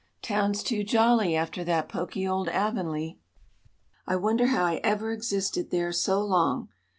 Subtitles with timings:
[0.23, 3.19] Town's too jolly after that poky old Avonlea.
[4.07, 6.69] I wonder how I ever existed there so long.